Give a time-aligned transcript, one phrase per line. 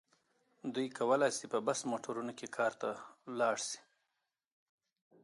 [0.73, 2.89] دوی کولای شي په بس موټرونو کې کار ته
[3.39, 3.79] لاړ شي.